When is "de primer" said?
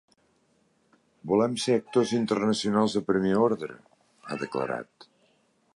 2.99-3.35